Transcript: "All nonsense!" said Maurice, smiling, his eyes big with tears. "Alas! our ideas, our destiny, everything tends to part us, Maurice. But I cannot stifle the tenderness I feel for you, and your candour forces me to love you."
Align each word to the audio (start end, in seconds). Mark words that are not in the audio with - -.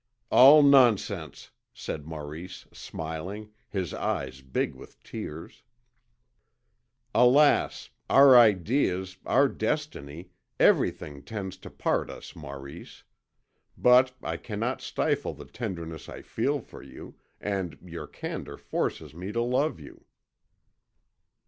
"All 0.31 0.63
nonsense!" 0.63 1.51
said 1.75 2.07
Maurice, 2.07 2.65
smiling, 2.73 3.51
his 3.69 3.93
eyes 3.93 4.41
big 4.41 4.73
with 4.73 4.99
tears. 5.03 5.61
"Alas! 7.13 7.91
our 8.09 8.35
ideas, 8.35 9.17
our 9.27 9.47
destiny, 9.47 10.31
everything 10.59 11.21
tends 11.21 11.55
to 11.57 11.69
part 11.69 12.09
us, 12.09 12.35
Maurice. 12.35 13.03
But 13.77 14.13
I 14.23 14.37
cannot 14.37 14.81
stifle 14.81 15.35
the 15.35 15.45
tenderness 15.45 16.09
I 16.09 16.23
feel 16.23 16.61
for 16.61 16.81
you, 16.81 17.19
and 17.39 17.77
your 17.85 18.07
candour 18.07 18.57
forces 18.57 19.13
me 19.13 19.31
to 19.33 19.41
love 19.43 19.79
you." 19.79 20.05